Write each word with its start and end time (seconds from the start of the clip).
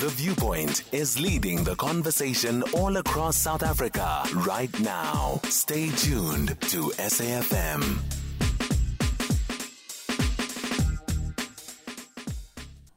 The 0.00 0.08
Viewpoint 0.08 0.84
is 0.92 1.20
leading 1.20 1.62
the 1.62 1.76
conversation 1.76 2.62
all 2.72 2.96
across 2.96 3.36
South 3.36 3.62
Africa 3.62 4.22
right 4.46 4.72
now. 4.80 5.42
Stay 5.44 5.90
tuned 5.90 6.58
to 6.72 6.88
SAFM. 6.96 7.98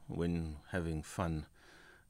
When 0.08 0.56
having 0.72 1.02
fun, 1.02 1.44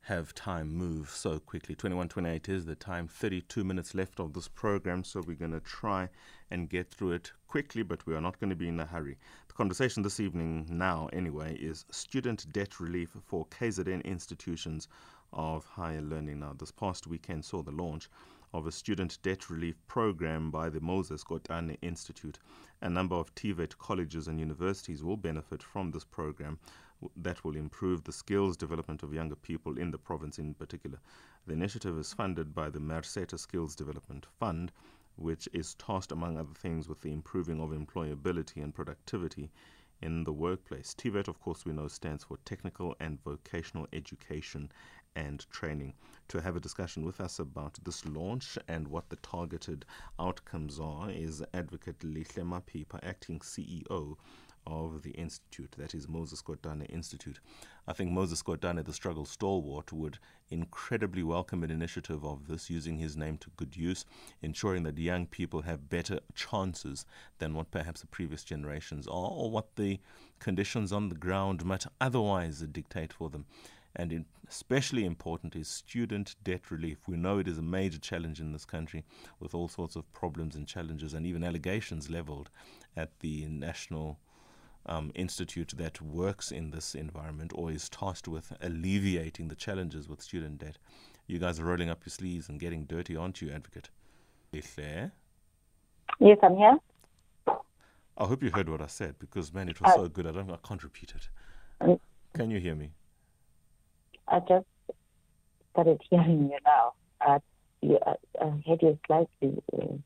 have 0.05 0.34
time 0.34 0.71
move 0.71 1.09
so 1.09 1.39
quickly. 1.39 1.75
21:28 1.75 2.48
is 2.48 2.66
the 2.66 2.75
time. 2.75 3.09
32 3.09 3.64
minutes 3.64 3.95
left 3.95 4.21
of 4.21 4.34
this 4.34 4.48
program, 4.48 5.03
so 5.03 5.23
we're 5.27 5.34
going 5.34 5.53
to 5.53 5.61
try 5.61 6.11
and 6.50 6.68
get 6.68 6.91
through 6.91 7.12
it 7.12 7.32
quickly, 7.46 7.82
but 7.82 8.07
we 8.07 8.14
are 8.14 8.21
not 8.21 8.39
going 8.39 8.50
to 8.50 8.57
be 8.57 8.68
in 8.68 8.79
a 8.80 8.85
hurry. 8.85 9.17
The 9.48 9.54
conversation 9.54 10.03
this 10.03 10.21
evening, 10.21 10.67
now 10.68 11.09
anyway, 11.12 11.57
is 11.57 11.86
student 11.90 12.53
debt 12.53 12.80
relief 12.80 13.17
for 13.25 13.46
KZN 13.46 14.04
institutions 14.04 14.89
of 15.32 15.64
higher 15.64 16.03
learning. 16.03 16.41
Now, 16.41 16.52
this 16.52 16.71
past 16.71 17.07
weekend 17.07 17.44
saw 17.44 17.63
the 17.63 17.72
launch 17.72 18.11
of 18.54 18.68
a 18.68 18.72
student 18.72 19.18
debt 19.22 19.50
relief 19.50 19.75
program 19.89 20.49
by 20.49 20.71
the 20.71 20.81
Moses 20.81 21.25
Kotane 21.25 21.76
Institute. 21.82 22.39
A 22.82 22.89
number 22.89 23.17
of 23.17 23.35
TVET 23.35 23.77
colleges 23.79 24.29
and 24.29 24.39
universities 24.39 25.03
will 25.03 25.17
benefit 25.17 25.61
from 25.61 25.90
this 25.90 26.04
program 26.04 26.61
that 27.17 27.44
will 27.44 27.57
improve 27.57 28.04
the 28.04 28.13
skills 28.13 28.57
development 28.57 29.03
of 29.03 29.13
younger 29.13 29.35
people 29.35 29.77
in 29.77 29.90
the 29.90 29.99
province 29.99 30.39
in 30.39 30.54
particular. 30.54 31.00
The 31.49 31.53
initiative 31.53 31.99
is 31.99 32.12
funded 32.12 32.55
by 32.55 32.70
the 32.70 32.78
Merseta 32.78 33.36
Skills 33.36 33.75
Development 33.75 34.25
Fund, 34.39 34.70
which 35.16 35.48
is 35.52 35.75
tasked, 35.75 36.12
among 36.12 36.39
other 36.39 36.55
things, 36.55 36.89
with 36.89 37.00
the 37.00 37.12
improving 37.12 37.61
of 37.61 37.70
employability 37.70 38.62
and 38.62 38.72
productivity 38.72 39.50
in 40.00 40.22
the 40.22 40.33
workplace. 40.33 40.94
TVET, 40.97 41.27
of 41.27 41.41
course, 41.41 41.64
we 41.64 41.72
know 41.72 41.89
stands 41.89 42.22
for 42.22 42.36
Technical 42.44 42.94
and 43.00 43.20
Vocational 43.25 43.89
Education 43.92 44.70
and 45.16 45.44
Training. 45.50 45.94
To 46.28 46.40
have 46.40 46.56
a 46.56 46.60
discussion 46.60 47.04
with 47.04 47.20
us 47.20 47.38
about 47.38 47.78
this 47.84 48.04
launch 48.06 48.58
and 48.68 48.88
what 48.88 49.08
the 49.10 49.16
targeted 49.16 49.84
outcomes 50.18 50.80
are 50.80 51.10
is 51.10 51.42
Advocate 51.52 52.00
Lihle 52.00 52.44
Mapipa, 52.44 52.98
Acting 53.02 53.40
CEO 53.40 54.16
of 54.66 55.02
the 55.02 55.10
institute, 55.10 55.74
that 55.76 55.94
is 55.94 56.08
Moses 56.08 56.40
Kotane 56.40 56.88
Institute. 56.90 57.38
I 57.86 57.92
think 57.92 58.10
Moses 58.10 58.42
Kotane, 58.42 58.82
the 58.82 58.94
struggle 58.94 59.26
stalwart, 59.26 59.92
would 59.92 60.18
incredibly 60.48 61.22
welcome 61.22 61.62
an 61.62 61.70
initiative 61.70 62.24
of 62.24 62.48
this, 62.48 62.70
using 62.70 62.96
his 62.96 63.14
name 63.14 63.36
to 63.38 63.50
good 63.56 63.76
use, 63.76 64.06
ensuring 64.40 64.84
that 64.84 64.96
young 64.96 65.26
people 65.26 65.62
have 65.62 65.90
better 65.90 66.20
chances 66.34 67.04
than 67.38 67.52
what 67.52 67.70
perhaps 67.70 68.00
the 68.00 68.06
previous 68.06 68.42
generations 68.42 69.06
are, 69.06 69.30
or 69.30 69.50
what 69.50 69.76
the 69.76 70.00
conditions 70.38 70.92
on 70.92 71.10
the 71.10 71.14
ground 71.14 71.64
might 71.64 71.84
otherwise 72.00 72.60
dictate 72.60 73.12
for 73.12 73.28
them. 73.28 73.44
And 73.97 74.12
in, 74.12 74.25
especially 74.48 75.05
important 75.05 75.55
is 75.55 75.69
student 75.69 76.34
debt 76.42 76.70
relief. 76.70 76.98
We 77.06 77.17
know 77.17 77.39
it 77.39 77.48
is 77.48 77.59
a 77.59 77.62
major 77.62 77.98
challenge 77.98 78.41
in 78.41 78.53
this 78.53 78.64
country 78.64 79.05
with 79.41 79.55
all 79.55 79.69
sorts 79.69 79.97
of 79.97 80.12
problems 80.12 80.56
and 80.56 80.67
challenges 80.67 81.14
and 81.14 81.25
even 81.27 81.45
allegations 81.45 82.11
leveled 82.11 82.50
at 82.97 83.20
the 83.20 83.47
national 83.47 84.19
um, 84.87 85.12
institute 85.15 85.75
that 85.77 86.03
works 86.03 86.50
in 86.50 86.70
this 86.70 86.95
environment 86.95 87.53
or 87.55 87.70
is 87.70 87.89
tasked 87.89 88.28
with 88.28 88.53
alleviating 88.61 89.48
the 89.48 89.55
challenges 89.55 90.09
with 90.09 90.20
student 90.20 90.59
debt. 90.59 90.78
You 91.27 91.39
guys 91.39 91.59
are 91.59 91.65
rolling 91.65 91.89
up 91.89 92.05
your 92.05 92.11
sleeves 92.11 92.48
and 92.48 92.61
getting 92.61 92.84
dirty, 92.84 93.17
aren't 93.17 93.41
you, 93.41 93.50
Advocate? 93.50 93.89
Claire? 94.62 95.12
Yes, 96.20 96.39
I'm 96.42 96.56
here. 96.56 96.78
I 98.17 98.25
hope 98.27 98.42
you 98.42 98.50
heard 98.50 98.69
what 98.69 98.81
I 98.81 98.87
said 98.87 99.19
because, 99.19 99.53
man, 99.53 99.69
it 99.69 99.81
was 99.81 99.92
uh, 99.92 99.97
so 99.97 100.09
good. 100.09 100.27
I 100.27 100.33
don't. 100.33 100.50
I 100.50 100.59
can't 100.67 100.83
repeat 100.84 101.12
it. 101.17 101.28
Um, 101.81 101.98
Can 102.34 102.50
you 102.50 102.61
hear 102.61 102.75
me? 102.75 102.91
I 104.28 104.41
just 104.41 104.67
started 105.72 106.00
hearing 106.08 106.50
you 106.50 106.58
now. 106.64 106.92
Uh, 107.27 107.39
you, 107.80 107.98
uh, 108.06 108.14
I 108.41 108.62
heard 108.66 108.82
you 108.82 108.98
slightly. 109.06 109.62
Uh, 109.72 109.97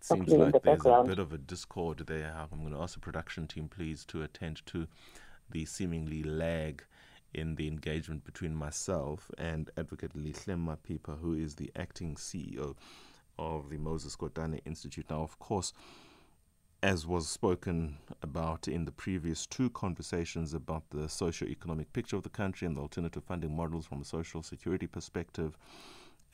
seems 0.00 0.28
like 0.28 0.52
the 0.52 0.60
there's 0.60 0.76
background. 0.78 1.06
a 1.06 1.10
bit 1.10 1.18
of 1.18 1.32
a 1.32 1.38
discord 1.38 2.04
there. 2.06 2.34
I'm 2.52 2.60
going 2.60 2.72
to 2.74 2.80
ask 2.80 2.94
the 2.94 3.00
production 3.00 3.46
team, 3.46 3.68
please, 3.68 4.04
to 4.06 4.22
attend 4.22 4.64
to 4.66 4.86
the 5.50 5.64
seemingly 5.64 6.22
lag 6.22 6.84
in 7.34 7.54
the 7.56 7.66
engagement 7.66 8.24
between 8.24 8.54
myself 8.54 9.30
and 9.38 9.70
Advocate 9.76 10.14
Lihle 10.14 10.56
Mapipa, 10.56 11.18
who 11.18 11.34
is 11.34 11.54
the 11.54 11.70
acting 11.76 12.14
CEO 12.14 12.76
of 13.38 13.70
the 13.70 13.78
Moses 13.78 14.16
Kotane 14.16 14.60
Institute. 14.66 15.06
Now, 15.08 15.22
of 15.22 15.38
course, 15.38 15.72
as 16.82 17.06
was 17.06 17.28
spoken 17.28 17.96
about 18.22 18.66
in 18.66 18.84
the 18.84 18.90
previous 18.90 19.46
two 19.46 19.70
conversations 19.70 20.52
about 20.52 20.82
the 20.90 21.08
socio-economic 21.08 21.92
picture 21.92 22.16
of 22.16 22.24
the 22.24 22.28
country 22.28 22.66
and 22.66 22.76
the 22.76 22.80
alternative 22.80 23.22
funding 23.22 23.54
models 23.54 23.86
from 23.86 24.00
a 24.00 24.04
social 24.04 24.42
security 24.42 24.86
perspective, 24.86 25.56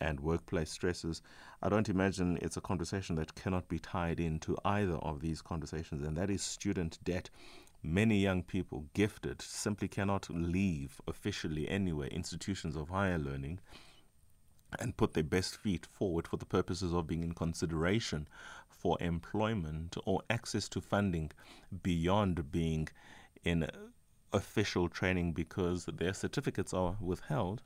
and 0.00 0.20
workplace 0.20 0.70
stresses. 0.70 1.22
I 1.62 1.68
don't 1.68 1.88
imagine 1.88 2.38
it's 2.40 2.56
a 2.56 2.60
conversation 2.62 3.16
that 3.16 3.34
cannot 3.34 3.68
be 3.68 3.78
tied 3.78 4.20
into 4.20 4.56
either 4.64 4.94
of 4.94 5.20
these 5.20 5.42
conversations, 5.42 6.06
and 6.06 6.16
that 6.16 6.30
is 6.30 6.42
student 6.42 6.98
debt. 7.04 7.30
Many 7.82 8.18
young 8.18 8.42
people, 8.42 8.86
gifted, 8.94 9.42
simply 9.42 9.88
cannot 9.88 10.28
leave 10.30 11.00
officially 11.06 11.68
anywhere 11.68 12.08
institutions 12.08 12.76
of 12.76 12.88
higher 12.88 13.18
learning 13.18 13.60
and 14.78 14.96
put 14.96 15.14
their 15.14 15.22
best 15.22 15.56
feet 15.56 15.86
forward 15.86 16.28
for 16.28 16.36
the 16.36 16.46
purposes 16.46 16.92
of 16.92 17.06
being 17.06 17.22
in 17.22 17.32
consideration 17.32 18.28
for 18.68 18.96
employment 19.00 19.96
or 20.04 20.22
access 20.30 20.68
to 20.68 20.80
funding 20.80 21.30
beyond 21.82 22.52
being 22.52 22.88
in 23.44 23.68
official 24.32 24.88
training 24.88 25.32
because 25.32 25.86
their 25.86 26.12
certificates 26.12 26.74
are 26.74 26.96
withheld 27.00 27.62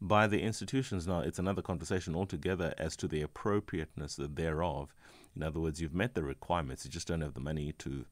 by 0.00 0.26
the 0.26 0.42
institutions. 0.42 1.06
Now, 1.06 1.20
it's 1.20 1.38
another 1.38 1.62
conversation 1.62 2.14
altogether 2.14 2.74
as 2.78 2.96
to 2.96 3.08
the 3.08 3.22
appropriateness 3.22 4.18
thereof. 4.18 4.92
In 5.34 5.42
other 5.42 5.60
words, 5.60 5.80
you've 5.80 5.94
met 5.94 6.14
the 6.14 6.22
requirements, 6.22 6.84
you 6.84 6.90
just 6.90 7.08
don't 7.08 7.20
have 7.22 7.34
the 7.34 7.40
money 7.40 7.72
to 7.78 8.04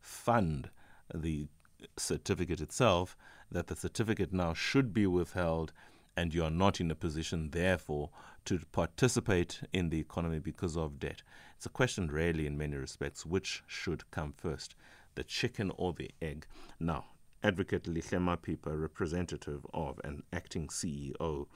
fund 0.00 0.70
the 1.12 1.48
certificate 1.96 2.60
itself, 2.60 3.16
that 3.50 3.66
the 3.66 3.76
certificate 3.76 4.32
now 4.32 4.54
should 4.54 4.94
be 4.94 5.06
withheld, 5.06 5.72
and 6.16 6.34
you 6.34 6.44
are 6.44 6.50
not 6.50 6.80
in 6.80 6.90
a 6.90 6.94
position, 6.94 7.50
therefore, 7.50 8.10
to 8.44 8.60
participate 8.72 9.60
in 9.72 9.90
the 9.90 10.00
economy 10.00 10.38
because 10.38 10.76
of 10.76 10.98
debt. 10.98 11.22
It's 11.56 11.66
a 11.66 11.70
question, 11.70 12.08
really, 12.08 12.46
in 12.46 12.58
many 12.58 12.76
respects, 12.76 13.24
which 13.24 13.62
should 13.66 14.10
come 14.10 14.34
first, 14.36 14.74
the 15.14 15.24
chicken 15.24 15.70
or 15.76 15.92
the 15.92 16.10
egg? 16.20 16.46
Now, 16.78 17.06
Advocate 17.42 17.84
Lihle 17.84 18.20
Mapipa, 18.20 18.78
representative 18.78 19.66
of 19.72 20.00
an 20.04 20.22
acting 20.32 20.68
CEO 20.68 21.46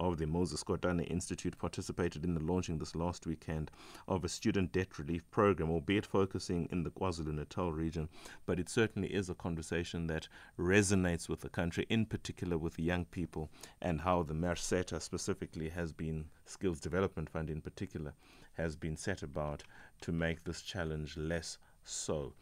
of 0.00 0.18
the 0.18 0.26
Moses 0.26 0.64
Kotane 0.64 1.08
Institute, 1.08 1.56
participated 1.58 2.24
in 2.24 2.34
the 2.34 2.42
launching 2.42 2.78
this 2.78 2.96
last 2.96 3.26
weekend 3.26 3.70
of 4.08 4.24
a 4.24 4.28
student 4.28 4.72
debt 4.72 4.98
relief 4.98 5.30
program, 5.30 5.70
albeit 5.70 6.06
focusing 6.06 6.66
in 6.72 6.82
the 6.82 6.90
KwaZulu 6.90 7.34
Natal 7.34 7.70
region. 7.70 8.08
But 8.46 8.58
it 8.58 8.68
certainly 8.68 9.14
is 9.14 9.28
a 9.28 9.34
conversation 9.34 10.06
that 10.08 10.26
resonates 10.58 11.28
with 11.28 11.40
the 11.40 11.50
country, 11.50 11.86
in 11.88 12.06
particular 12.06 12.58
with 12.58 12.78
young 12.78 13.04
people, 13.04 13.50
and 13.80 14.00
how 14.00 14.22
the 14.22 14.34
Merseta 14.34 15.00
specifically 15.00 15.68
has 15.68 15.92
been, 15.92 16.24
Skills 16.46 16.80
Development 16.80 17.28
Fund 17.28 17.50
in 17.50 17.60
particular, 17.60 18.14
has 18.54 18.74
been 18.76 18.96
set 18.96 19.22
about 19.22 19.62
to 20.00 20.12
make 20.12 20.44
this 20.44 20.62
challenge 20.62 21.16
less 21.16 21.58
so. 21.84 22.32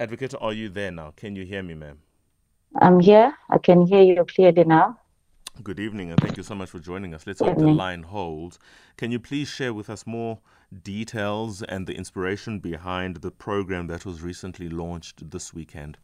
Advocate, 0.00 0.34
are 0.40 0.52
you 0.52 0.68
there 0.68 0.90
now? 0.90 1.12
Can 1.16 1.36
you 1.36 1.44
hear 1.44 1.62
me, 1.62 1.74
ma'am? 1.74 1.98
I'm 2.80 3.00
here. 3.00 3.34
I 3.50 3.58
can 3.58 3.86
hear 3.86 4.02
you 4.02 4.24
clearly 4.24 4.64
now. 4.64 4.98
Good 5.62 5.80
evening, 5.80 6.12
and 6.12 6.20
thank 6.20 6.36
you 6.36 6.44
so 6.44 6.54
much 6.54 6.70
for 6.70 6.78
joining 6.78 7.14
us. 7.14 7.26
Let's 7.26 7.40
hope 7.40 7.58
the 7.58 7.66
line 7.66 8.04
holds. 8.04 8.60
Can 8.96 9.10
you 9.10 9.18
please 9.18 9.48
share 9.48 9.74
with 9.74 9.90
us 9.90 10.06
more 10.06 10.38
details 10.84 11.62
and 11.62 11.84
the 11.84 11.94
inspiration 11.94 12.60
behind 12.60 13.16
the 13.16 13.32
program 13.32 13.88
that 13.88 14.06
was 14.06 14.22
recently 14.22 14.68
launched 14.68 15.30
this 15.30 15.52
weekend? 15.52 15.98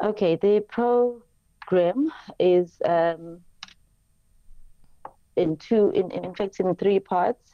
Okay, 0.00 0.36
the 0.36 0.64
program 0.68 2.12
is 2.38 2.76
um, 2.84 3.40
in 5.34 5.56
two, 5.56 5.90
in, 5.90 6.12
in 6.12 6.32
fact, 6.32 6.60
in 6.60 6.74
three 6.76 7.00
parts. 7.00 7.50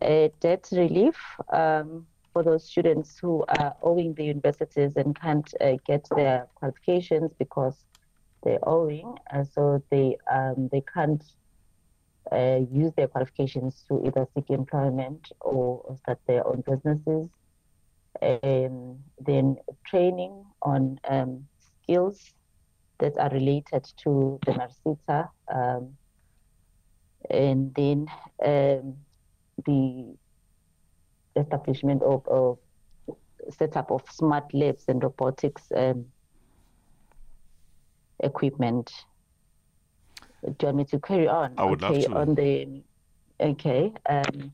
Uh, 0.00 0.28
debt 0.40 0.66
relief, 0.72 1.18
um, 1.52 2.06
for 2.32 2.42
those 2.42 2.64
students 2.64 3.18
who 3.18 3.44
are 3.58 3.76
owing 3.82 4.14
the 4.14 4.24
universities 4.24 4.96
and 4.96 5.20
can't 5.20 5.52
uh, 5.60 5.72
get 5.86 6.08
their 6.16 6.46
qualifications 6.54 7.30
because 7.38 7.84
they're 8.42 8.66
owing, 8.68 9.16
and 9.30 9.46
so 9.46 9.82
they 9.90 10.16
um, 10.30 10.68
they 10.72 10.82
can't 10.92 11.22
uh, 12.32 12.60
use 12.70 12.92
their 12.96 13.08
qualifications 13.08 13.84
to 13.88 14.02
either 14.06 14.26
seek 14.34 14.50
employment 14.50 15.32
or 15.40 15.96
start 16.02 16.18
their 16.26 16.46
own 16.46 16.62
businesses. 16.66 17.28
Um, 18.22 18.98
then 19.20 19.56
training 19.86 20.44
on 20.62 20.98
um, 21.08 21.46
skills 21.82 22.34
that 22.98 23.16
are 23.18 23.30
related 23.30 23.84
to 24.04 24.38
the 24.44 24.52
Merseta, 24.52 25.28
um, 25.48 25.96
and 27.30 27.74
then 27.74 28.06
um, 28.44 28.96
the 29.64 30.16
establishment 31.36 32.02
of, 32.02 32.26
of 32.26 32.58
setup 33.56 33.90
of 33.90 34.02
smart 34.10 34.52
labs 34.52 34.84
and 34.88 35.02
robotics 35.02 35.62
um, 35.74 36.04
equipment. 38.22 38.92
Do 40.42 40.48
you 40.48 40.66
want 40.66 40.76
me 40.76 40.84
to 40.86 40.98
carry 41.00 41.28
on? 41.28 41.54
I 41.58 41.64
would 41.64 41.82
okay, 41.82 42.06
love 42.06 42.12
to. 42.12 42.18
On 42.18 42.34
the, 42.34 42.82
okay. 43.40 43.92
Um, 44.08 44.52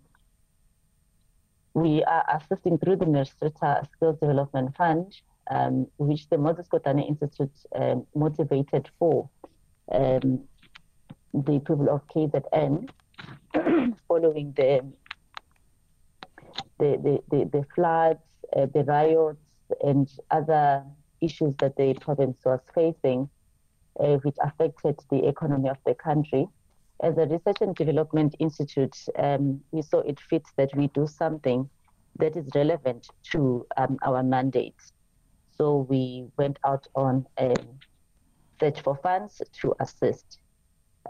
we 1.74 2.02
are 2.04 2.24
assisting 2.34 2.78
through 2.78 2.96
the 2.96 3.04
Merseta 3.04 3.86
Skills 3.92 4.18
Development 4.18 4.74
Fund, 4.76 5.14
um, 5.50 5.86
which 5.98 6.28
the 6.28 6.38
Moses 6.38 6.66
Kotane 6.68 7.06
Institute 7.06 7.52
um, 7.74 8.06
motivated 8.14 8.88
for 8.98 9.28
um, 9.92 10.40
the 11.34 11.60
people 11.60 11.88
of 11.90 12.06
KZN 12.08 12.88
following 14.08 14.52
the 14.56 14.84
the, 16.78 16.98
the, 17.02 17.36
the, 17.36 17.44
the 17.58 17.64
floods, 17.74 18.20
uh, 18.54 18.66
the 18.72 18.84
riots, 18.84 19.38
and 19.82 20.10
other 20.30 20.84
issues 21.20 21.54
that 21.58 21.76
the 21.76 21.94
province 21.94 22.36
was 22.44 22.60
facing, 22.74 23.28
uh, 24.00 24.16
which 24.22 24.36
affected 24.42 24.98
the 25.10 25.26
economy 25.26 25.68
of 25.68 25.78
the 25.86 25.94
country. 25.94 26.46
As 27.02 27.18
a 27.18 27.26
research 27.26 27.58
and 27.60 27.74
development 27.74 28.34
institute, 28.38 28.96
um, 29.18 29.60
we 29.70 29.82
saw 29.82 30.00
it 30.00 30.18
fit 30.20 30.44
that 30.56 30.74
we 30.74 30.88
do 30.88 31.06
something 31.06 31.68
that 32.18 32.36
is 32.36 32.48
relevant 32.54 33.08
to 33.32 33.66
um, 33.76 33.98
our 34.02 34.22
mandate. 34.22 34.76
So 35.56 35.86
we 35.88 36.26
went 36.36 36.58
out 36.64 36.86
on 36.94 37.26
a 37.38 37.54
search 38.58 38.80
for 38.80 38.96
funds 39.02 39.42
to 39.60 39.74
assist. 39.80 40.38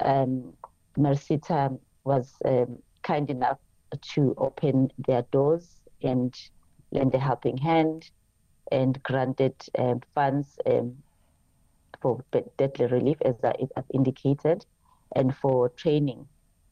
Um, 0.00 0.52
Merseta 0.98 1.78
was 2.04 2.32
um, 2.44 2.78
kind 3.02 3.30
enough 3.30 3.58
to 4.14 4.34
open 4.38 4.90
their 5.06 5.22
doors 5.30 5.80
and 6.02 6.34
lend 6.90 7.14
a 7.14 7.18
helping 7.18 7.56
hand 7.56 8.10
and 8.72 9.00
granted 9.02 9.54
um, 9.78 10.00
funds 10.14 10.58
um, 10.66 10.96
for 12.00 12.24
deadly 12.58 12.86
relief, 12.86 13.18
as 13.24 13.36
I 13.42 13.54
have 13.76 13.84
indicated, 13.92 14.64
and 15.14 15.36
for 15.36 15.68
training 15.70 16.26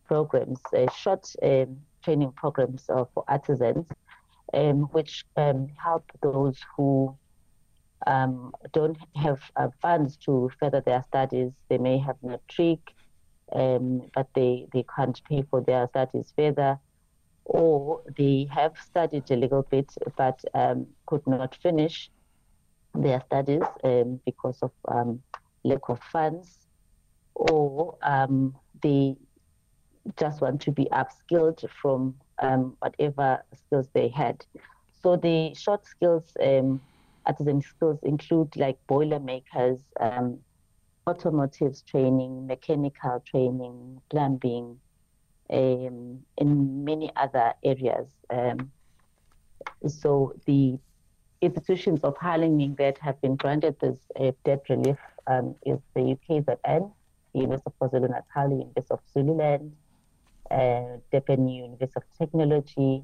programs, 0.07 0.61
uh, 0.77 0.91
short 0.93 1.33
um, 1.43 1.79
training 2.03 2.33
programs 2.33 2.89
uh, 2.89 3.05
for 3.15 3.25
artisans, 3.29 3.87
um, 4.53 4.83
which 4.93 5.25
um, 5.37 5.69
help 5.83 6.05
those 6.23 6.59
who 6.77 7.17
um, 8.07 8.53
don't 8.73 8.99
have 9.17 9.41
uh, 9.57 9.69
funds 9.81 10.17
to 10.19 10.51
further 10.61 10.81
their 10.81 11.05
studies. 11.09 11.53
They 11.69 11.79
may 11.79 11.99
have 11.99 12.17
matric, 12.23 12.81
um, 13.53 14.03
but 14.15 14.29
they, 14.35 14.67
they 14.73 14.85
can't 14.95 15.21
pay 15.25 15.43
for 15.51 15.61
their 15.63 15.89
studies 15.89 16.33
further. 16.37 16.79
Or 17.47 18.03
they 18.17 18.49
have 18.51 18.73
studied 18.79 19.31
a 19.31 19.37
little 19.37 19.63
bit 19.71 19.93
but 20.17 20.43
um, 20.55 20.87
could 21.07 21.27
not 21.27 21.55
finish 21.57 22.11
their 22.95 23.21
studies 23.27 23.63
um, 23.83 24.21
because 24.25 24.59
of 24.63 24.73
um, 24.89 25.23
lack 25.65 25.89
of 25.89 26.01
funds, 26.13 26.67
or 27.35 27.97
um, 28.03 28.55
they 28.83 29.17
just 30.19 30.41
want 30.41 30.61
to 30.63 30.71
be 30.71 30.87
upskilled 30.93 31.65
from 31.81 32.15
um, 32.41 32.77
whatever 32.81 33.43
skills 33.55 33.89
they 33.95 34.09
had. 34.09 34.45
So 35.03 35.17
the 35.17 35.55
short 35.55 35.87
skills, 35.87 36.33
um, 36.43 36.81
artisan 37.27 37.61
skills 37.63 37.99
include 38.03 38.55
like 38.57 38.79
boiler 38.87 39.21
makers, 39.21 39.81
automotives 41.07 41.83
training, 41.83 42.47
mechanical 42.47 43.23
training, 43.27 44.01
plumbing, 44.11 44.79
um, 45.51 46.21
in 46.39 46.85
many 46.85 47.11
other 47.17 47.53
areas. 47.63 48.09
Um, 48.31 48.71
so 49.87 50.35
the 50.47 50.79
institutions 51.45 52.01
of 52.03 52.17
higher 52.17 52.39
learning 52.39 52.77
that 52.79 52.99
have 52.99 53.21
been 53.21 53.37
granted 53.37 53.77
this 53.81 53.99
uh, 54.21 54.33
debt 54.45 54.63
relief 54.69 54.97
um, 55.27 55.55
is 55.65 55.79
the 55.95 56.01
UKZN, 56.01 56.93
the 57.33 57.41
University 57.41 57.71
of 57.81 57.91
KwaZulu-Natal, 57.91 58.51
University 58.51 58.91
of 58.91 59.01
Zululand, 59.13 59.73
uh, 60.51 60.99
Durban 61.11 61.49
University 61.49 61.93
of 61.97 62.03
Technology, 62.19 63.03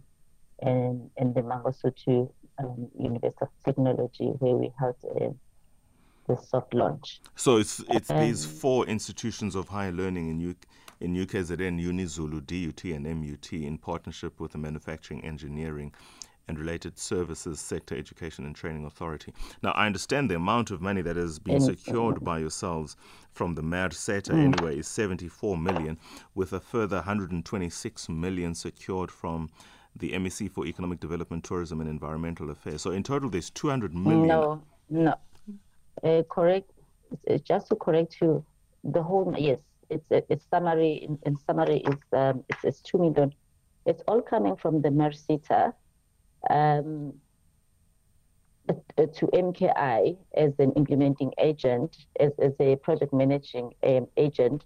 and, 0.60 1.10
and 1.16 1.34
the 1.34 1.42
Mangosuthu 1.42 2.30
um, 2.58 2.88
University 2.98 3.42
of 3.42 3.48
Technology, 3.64 4.26
where 4.38 4.54
we 4.54 4.72
held 4.78 4.96
uh, 5.04 5.28
the 6.28 6.36
soft 6.36 6.74
launch. 6.74 7.20
So 7.34 7.56
it's 7.56 7.82
it's 7.88 8.10
um, 8.10 8.20
these 8.20 8.44
four 8.44 8.86
institutions 8.86 9.54
of 9.54 9.68
higher 9.68 9.92
learning 9.92 10.28
in 10.28 10.50
UK, 10.50 10.56
in 11.00 11.14
UKZN, 11.14 11.82
UniZulu, 11.82 12.46
DUT, 12.46 12.84
and 12.84 13.06
MUT 13.06 13.52
in 13.52 13.78
partnership 13.78 14.38
with 14.38 14.52
the 14.52 14.58
Manufacturing, 14.58 15.24
Engineering, 15.24 15.92
and 16.50 16.58
Related 16.58 16.98
Services 16.98 17.60
Sector 17.60 17.96
Education 17.96 18.44
and 18.44 18.54
Training 18.54 18.84
Authority. 18.84 19.32
Now, 19.62 19.70
I 19.70 19.86
understand 19.86 20.28
the 20.28 20.34
amount 20.34 20.70
of 20.70 20.82
money 20.82 21.00
that 21.00 21.16
has 21.16 21.38
been 21.38 21.60
secured 21.60 22.22
by 22.22 22.40
yourselves 22.40 22.96
from 23.32 23.54
the 23.54 23.62
Merseta 23.62 24.32
mm. 24.32 24.52
anyway 24.52 24.78
is 24.78 24.88
74 24.88 25.56
million, 25.56 25.96
with 26.34 26.52
a 26.52 26.60
further 26.60 26.96
126 26.96 28.08
million 28.08 28.54
secured 28.54 29.10
from 29.10 29.48
the 29.96 30.10
MEC 30.12 30.50
for 30.50 30.66
Economic 30.66 30.98
Development, 31.00 31.42
Tourism 31.44 31.80
and 31.80 31.88
Environmental 31.88 32.50
Affairs. 32.50 32.82
So 32.82 32.90
in 32.90 33.02
total, 33.02 33.30
there's 33.30 33.50
200 33.50 33.94
million. 33.94 34.26
No, 34.26 34.62
no. 34.90 35.14
Uh, 36.02 36.22
correct. 36.28 36.70
Just 37.44 37.68
to 37.68 37.76
correct 37.76 38.20
you, 38.20 38.44
the 38.82 39.02
whole, 39.02 39.34
yes, 39.38 39.58
it's 39.88 40.04
its 40.10 40.44
summary 40.50 40.94
in, 40.94 41.18
in, 41.26 41.36
summary 41.46 41.78
is 41.78 41.98
um, 42.12 42.44
it's, 42.48 42.64
it's 42.64 42.80
two 42.80 42.98
million. 42.98 43.32
It's 43.86 44.02
all 44.06 44.22
coming 44.22 44.56
from 44.56 44.82
the 44.82 44.88
Merseta 44.88 45.74
um, 46.48 47.14
to 48.96 49.26
MKI 49.26 50.16
as 50.34 50.52
an 50.58 50.72
implementing 50.72 51.32
agent, 51.38 51.96
as, 52.18 52.32
as 52.38 52.52
a 52.60 52.76
project 52.76 53.12
managing 53.12 53.72
um, 53.82 54.06
agent. 54.16 54.64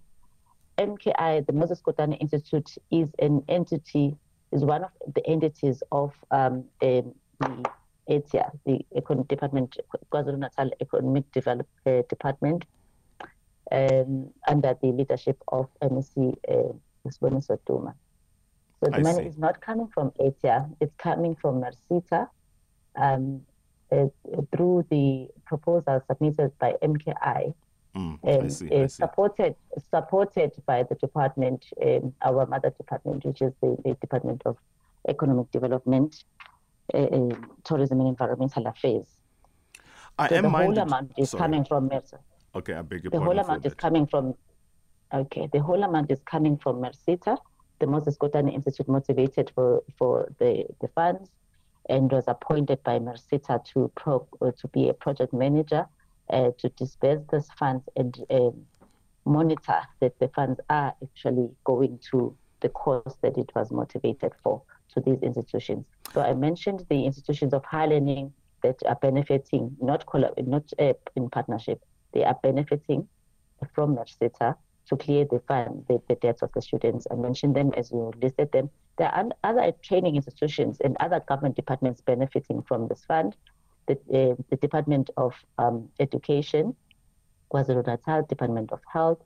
MKI, 0.77 1.45
the 1.45 1.53
Moses 1.53 1.81
Kotane 1.81 2.17
Institute, 2.19 2.77
is 2.91 3.09
an 3.19 3.43
entity, 3.47 4.15
is 4.51 4.63
one 4.63 4.83
of 4.83 4.91
the 5.15 5.25
entities 5.25 5.81
of 5.91 6.13
um, 6.31 6.65
the 6.81 7.03
ETIA, 8.09 8.51
the 8.65 8.85
Econ 8.95 9.27
Department, 9.27 9.77
KwaZulu 10.11 10.37
Natal 10.37 10.69
Economic 10.81 11.31
Development 11.31 11.67
uh, 11.85 12.01
Department, 12.09 12.65
um, 13.71 14.29
under 14.47 14.75
the 14.81 14.91
leadership 14.91 15.41
of 15.47 15.67
MEC 15.81 16.35
uh, 16.49 16.73
Siboniso 17.09 17.57
Duma. 17.65 17.95
So 18.85 18.91
the 18.91 18.97
I 18.97 19.01
money 19.01 19.23
see. 19.23 19.29
is 19.29 19.37
not 19.37 19.61
coming 19.61 19.87
from 19.87 20.11
ETIA, 20.19 20.69
it's 20.79 20.93
coming 20.97 21.35
from 21.35 21.61
Merseta 21.61 22.29
um, 22.95 23.41
uh, 23.91 24.05
through 24.55 24.85
the 24.91 25.27
proposal 25.45 26.03
submitted 26.07 26.51
by 26.59 26.73
MKI. 26.83 27.55
Mm, 27.95 28.19
um, 28.23 28.49
see, 28.49 28.69
uh, 28.69 28.87
supported 28.87 29.55
supported 29.89 30.51
by 30.67 30.83
the 30.83 30.95
department, 30.95 31.65
um, 31.83 32.13
our 32.21 32.45
mother 32.45 32.69
department, 32.69 33.25
which 33.25 33.41
is 33.41 33.53
the, 33.61 33.75
the 33.83 33.95
Department 33.95 34.43
of 34.45 34.57
Economic 35.07 35.49
Development, 35.49 36.23
uh, 36.93 36.97
uh 36.97 37.29
Tourism 37.63 38.01
and 38.01 38.09
Environmental 38.09 38.67
Affairs. 38.67 39.07
I 40.19 40.27
so 40.27 40.35
am 40.35 40.43
the 40.43 40.49
minded, 40.49 40.77
whole 40.77 40.87
amount 40.87 41.11
is 41.17 41.31
sorry. 41.31 41.41
coming 41.41 41.65
from 41.65 41.89
Merseta. 41.89 42.19
Okay, 42.53 42.73
I 42.73 42.81
beg 42.83 43.03
your 43.03 43.11
the 43.11 43.17
pardon. 43.17 43.37
whole 43.37 43.45
amount 43.45 43.65
is 43.65 43.73
coming 43.73 44.05
from. 44.05 44.35
Okay, 45.11 45.49
the 45.51 45.59
whole 45.59 45.81
amount 45.81 46.11
is 46.11 46.21
coming 46.25 46.57
from 46.57 46.81
Merseta. 46.81 47.37
The 47.79 47.87
Moses 47.87 48.17
Kotane 48.17 48.53
Institute 48.53 48.87
motivated 48.87 49.51
for 49.55 49.83
for 49.97 50.31
the 50.39 50.65
the 50.81 50.87
funds, 50.89 51.29
and 51.89 52.11
was 52.11 52.25
appointed 52.27 52.83
by 52.83 52.99
Merseta 52.99 53.63
to 53.73 53.91
pro, 53.95 54.27
uh, 54.41 54.51
to 54.59 54.67
be 54.69 54.89
a 54.89 54.93
project 54.93 55.33
manager 55.33 55.87
uh, 56.29 56.51
to 56.57 56.69
disperse 56.69 57.21
these 57.31 57.49
funds 57.57 57.83
and 57.95 58.25
um, 58.29 58.65
monitor 59.25 59.81
that 59.99 60.17
the 60.19 60.27
funds 60.29 60.59
are 60.69 60.93
actually 61.03 61.49
going 61.63 61.99
to 62.11 62.35
the 62.61 62.69
cause 62.69 63.15
that 63.21 63.37
it 63.37 63.51
was 63.55 63.71
motivated 63.71 64.31
for 64.41 64.61
to 64.93 64.99
these 65.01 65.21
institutions. 65.21 65.85
So 66.13 66.21
I 66.21 66.33
mentioned 66.33 66.85
the 66.89 67.05
institutions 67.05 67.53
of 67.53 67.63
higher 67.65 67.87
learning 67.87 68.33
that 68.63 68.77
are 68.85 68.95
benefiting, 68.95 69.75
not 69.81 70.05
collab- 70.05 70.47
not 70.47 70.63
uh, 70.79 70.93
in 71.15 71.29
partnership, 71.29 71.81
they 72.13 72.23
are 72.23 72.37
benefiting 72.41 73.07
from 73.73 73.95
Merseta 73.95 74.55
to 74.87 74.97
clear 74.97 75.25
the 75.25 75.39
fund, 75.47 75.85
the, 75.87 76.01
the 76.07 76.15
debts 76.15 76.41
of 76.41 76.51
the 76.53 76.61
students. 76.61 77.07
I 77.11 77.15
mentioned 77.15 77.55
them 77.55 77.71
as 77.75 77.91
you 77.91 78.11
listed 78.21 78.51
them. 78.51 78.69
There 78.97 79.09
are 79.09 79.25
other 79.43 79.71
training 79.81 80.15
institutions 80.15 80.79
and 80.83 80.95
other 80.99 81.19
government 81.21 81.55
departments 81.55 82.01
benefiting 82.01 82.61
from 82.61 82.87
this 82.87 83.03
fund. 83.05 83.35
The, 83.87 83.93
uh, 83.93 84.41
the 84.49 84.55
Department 84.57 85.09
of 85.17 85.33
um, 85.57 85.89
Education, 85.99 86.75
KwaZulu-Natal 87.51 88.23
Department 88.23 88.71
of 88.71 88.81
Health, 88.91 89.19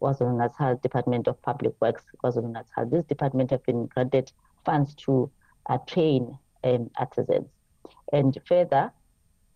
KwaZulu-Natal 0.00 0.76
Department 0.82 1.28
of 1.28 1.40
Public 1.42 1.74
Works, 1.80 2.02
KwaZulu-Natal. 2.22 2.86
This 2.86 3.04
department 3.04 3.50
have 3.50 3.64
been 3.64 3.86
granted 3.86 4.32
funds 4.64 4.94
to 5.06 5.30
uh, 5.68 5.78
train 5.86 6.36
um, 6.64 6.90
artisans. 6.98 7.48
And 8.12 8.36
further, 8.46 8.92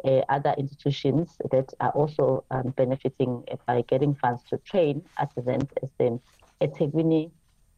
uh, 0.06 0.22
other 0.28 0.54
institutions 0.58 1.36
that 1.50 1.72
are 1.80 1.90
also 1.90 2.44
um, 2.50 2.72
benefiting 2.76 3.42
by 3.66 3.82
getting 3.82 4.14
funds 4.14 4.42
to 4.48 4.58
train 4.58 5.02
artisans 5.18 5.68
as 5.82 5.88
the 5.98 6.20
eThekwini 6.60 7.30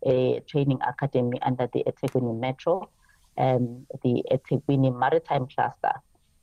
uh, 0.07 0.41
Training 0.47 0.79
Academy 0.87 1.41
under 1.43 1.69
the 1.73 1.85
eThekwini 1.85 2.39
Metro, 2.39 2.89
um, 3.37 3.87
the 4.03 4.23
eThekwini 4.31 4.97
Maritime 4.97 5.47
Cluster, 5.47 5.93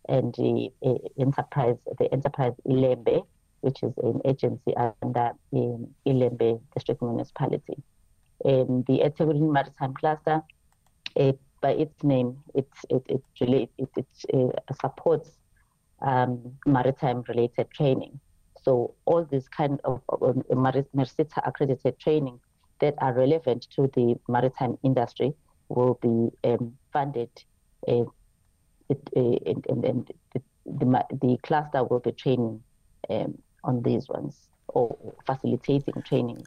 and 0.10 0.34
the 0.36 0.72
uh, 0.86 0.98
enterprise, 1.20 1.78
the 1.98 2.12
enterprise 2.12 2.54
Ilembe, 2.68 3.26
which 3.62 3.82
is 3.84 3.94
an 4.04 4.22
agency 4.26 4.76
under 4.78 5.32
um, 5.54 5.88
Ilembe 6.06 6.60
District 6.74 7.02
Municipality. 7.02 7.82
Um, 8.44 8.84
the 8.88 9.00
eThekwini 9.06 9.52
Maritime 9.52 9.94
Cluster, 9.94 10.42
uh, 11.16 11.32
by 11.62 11.72
its 11.72 12.04
name, 12.04 12.38
it, 12.54 12.68
it, 12.90 13.04
it, 13.08 13.24
really, 13.40 13.70
it, 13.78 13.90
it 13.96 14.08
uh, 14.34 14.74
supports 14.82 15.32
um, 16.02 16.58
maritime 16.66 17.24
related 17.28 17.70
training. 17.72 18.20
So 18.64 18.96
all 19.06 19.24
these 19.26 19.48
kind 19.48 19.80
of 19.84 20.02
um, 20.22 20.44
Merseta 20.50 21.42
accredited 21.46 22.00
training 22.00 22.40
that 22.80 22.96
are 23.00 23.14
relevant 23.14 23.68
to 23.76 23.90
the 23.94 24.16
maritime 24.28 24.78
industry 24.84 25.34
will 25.70 26.00
be 26.02 26.30
um, 26.50 26.78
funded 26.92 27.30
uh, 27.88 28.04
it, 28.90 29.10
uh, 29.16 29.20
and, 29.20 29.66
and, 29.70 29.86
and 29.86 30.12
the, 30.34 30.42
the, 30.66 31.06
the, 31.22 31.38
cluster 31.44 31.84
will 31.84 32.00
be 32.00 32.12
training 32.12 32.62
um, 33.10 33.38
on 33.64 33.82
these 33.82 34.08
ones 34.08 34.50
or 34.68 34.96
facilitating 35.26 36.02
training. 36.04 36.46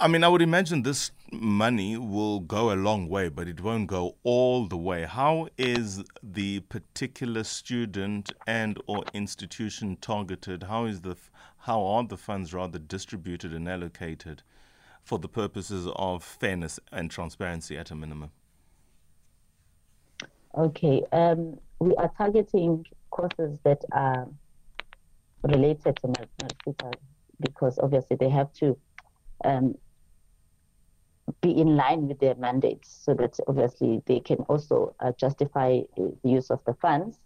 I 0.00 0.06
mean, 0.06 0.22
I 0.22 0.28
would 0.28 0.42
imagine 0.42 0.82
this 0.84 1.10
money 1.32 1.96
will 1.96 2.38
go 2.38 2.72
a 2.72 2.76
long 2.76 3.08
way, 3.08 3.28
but 3.28 3.48
it 3.48 3.60
won't 3.60 3.88
go 3.88 4.14
all 4.22 4.66
the 4.66 4.76
way. 4.76 5.02
How 5.02 5.48
is 5.58 6.04
the 6.22 6.60
particular 6.60 7.42
student 7.42 8.32
and 8.46 8.80
or 8.86 9.02
institution 9.12 9.96
targeted? 10.00 10.64
How 10.64 10.84
is 10.84 11.00
the 11.00 11.16
how 11.58 11.84
are 11.84 12.04
the 12.04 12.16
funds 12.16 12.54
rather 12.54 12.78
distributed 12.78 13.52
and 13.52 13.68
allocated 13.68 14.42
for 15.02 15.18
the 15.18 15.28
purposes 15.28 15.88
of 15.96 16.22
fairness 16.22 16.78
and 16.92 17.10
transparency 17.10 17.76
at 17.76 17.90
a 17.90 17.96
minimum? 17.96 18.30
Okay, 20.56 21.02
um, 21.10 21.58
we 21.80 21.96
are 21.96 22.10
targeting 22.16 22.86
courses 23.10 23.58
that 23.64 23.84
are 23.90 24.28
related 25.42 25.96
to 25.96 26.06
Merseta 26.06 26.94
because 27.40 27.80
obviously 27.80 28.16
they 28.16 28.28
have 28.28 28.52
to 28.54 28.78
um, 29.44 29.76
be 31.40 31.50
in 31.50 31.76
line 31.76 32.08
with 32.08 32.18
their 32.20 32.34
mandates 32.36 33.02
so 33.04 33.14
that 33.14 33.38
obviously 33.48 34.02
they 34.06 34.20
can 34.20 34.38
also 34.48 34.94
uh, 35.00 35.12
justify 35.18 35.80
the 35.96 36.14
use 36.22 36.50
of 36.50 36.60
the 36.64 36.74
funds 36.74 37.18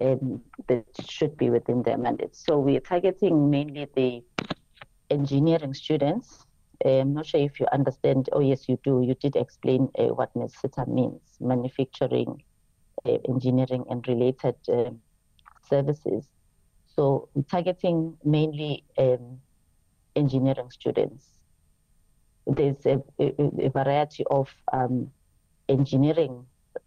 and 0.00 0.40
that 0.68 0.84
should 1.08 1.36
be 1.36 1.50
within 1.50 1.82
their 1.82 1.98
mandates. 1.98 2.42
So 2.44 2.58
we 2.58 2.76
are 2.76 2.80
targeting 2.80 3.50
mainly 3.50 3.86
the 3.94 4.22
engineering 5.10 5.74
students. 5.74 6.46
I'm 6.84 7.12
not 7.12 7.26
sure 7.26 7.40
if 7.40 7.60
you 7.60 7.66
understand. 7.72 8.30
Oh, 8.32 8.40
yes, 8.40 8.68
you 8.68 8.78
do. 8.82 9.02
You 9.02 9.14
did 9.14 9.36
explain 9.36 9.90
uh, 9.98 10.14
what 10.14 10.32
Merseta 10.34 10.88
means 10.88 11.20
manufacturing, 11.38 12.42
uh, 13.04 13.18
engineering, 13.28 13.84
and 13.90 14.06
related 14.08 14.54
uh, 14.72 14.90
services. 15.68 16.26
So 16.86 17.28
we're 17.34 17.42
targeting 17.42 18.16
mainly 18.24 18.84
um, 18.96 19.40
engineering 20.16 20.70
students. 20.70 21.39
There's 22.46 22.84
a, 22.86 23.02
a, 23.18 23.66
a 23.66 23.70
variety 23.70 24.24
of 24.30 24.48
um, 24.72 25.10
engineering 25.68 26.44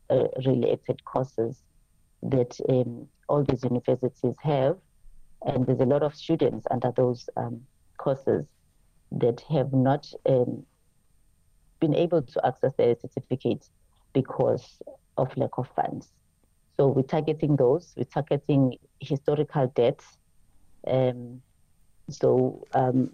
uh, 0.10 0.28
related 0.46 1.04
courses 1.06 1.62
that 2.24 2.60
um, 2.70 3.08
all 3.28 3.44
these 3.44 3.64
universities 3.64 4.36
have, 4.42 4.78
and 5.46 5.66
there's 5.66 5.80
a 5.80 5.86
lot 5.86 6.04
of 6.04 6.16
students 6.16 6.66
under 6.72 6.92
those 6.92 7.30
um, 7.38 7.62
courses 7.98 8.46
that 9.12 9.42
have 9.50 9.74
not 9.74 10.12
um, 10.26 10.66
been 11.80 11.96
able 11.96 12.22
to 12.22 12.46
access 12.46 12.74
their 12.78 12.96
certificate 12.96 13.70
because 14.14 14.82
of 15.18 15.36
lack 15.38 15.58
of 15.58 15.68
funds. 15.76 16.12
So 16.78 16.88
we're 16.88 17.04
targeting 17.04 17.56
those. 17.56 17.94
We're 17.96 18.06
targeting 18.06 18.78
historical 19.00 19.68
debts. 19.76 20.06
Um, 20.88 21.42
so 22.10 22.66
um, 22.74 23.12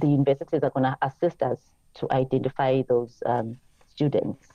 the 0.00 0.08
universities 0.08 0.60
are 0.62 0.70
going 0.70 0.84
to 0.84 0.96
assist 1.02 1.42
us 1.42 1.58
to 1.94 2.06
identify 2.10 2.82
those 2.88 3.22
um, 3.26 3.58
students. 3.88 4.48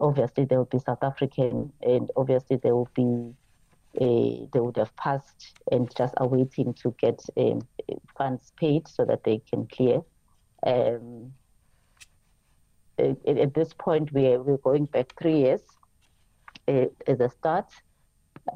Obviously, 0.00 0.44
they 0.44 0.56
will 0.56 0.64
be 0.64 0.78
South 0.78 1.02
African, 1.02 1.72
and 1.82 2.10
obviously 2.16 2.56
they 2.56 2.72
will 2.72 2.88
be 2.94 3.34
uh, 4.00 4.46
they 4.52 4.60
would 4.60 4.76
have 4.76 4.94
passed 4.96 5.58
and 5.70 5.94
just 5.94 6.14
awaiting 6.16 6.72
to 6.72 6.94
get 6.98 7.22
um, 7.36 7.60
funds 8.16 8.52
paid 8.56 8.88
so 8.88 9.04
that 9.04 9.22
they 9.24 9.42
can 9.50 9.66
clear. 9.66 10.00
Um, 10.66 11.32
at, 12.98 13.26
at, 13.26 13.54
this 13.54 13.74
point, 13.74 14.10
we're, 14.12 14.40
we're 14.40 14.56
going 14.56 14.86
back 14.86 15.12
three 15.20 15.40
years 15.40 15.60
uh, 16.68 16.86
as 17.06 17.20
a 17.20 17.28
start. 17.28 17.70